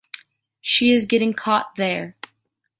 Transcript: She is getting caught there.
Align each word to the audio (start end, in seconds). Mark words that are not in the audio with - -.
She 0.61 0.93
is 0.93 1.05
getting 1.05 1.31
caught 1.31 1.75
there. 1.75 2.15